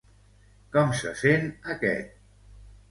Com 0.77 0.95
se 1.03 1.13
sent 1.21 1.47
aquest? 1.77 2.21